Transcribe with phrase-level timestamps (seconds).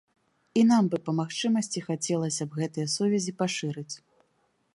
[0.61, 3.91] І нам бы па магчымасці хацелася б гэтыя сувязі пашырыць.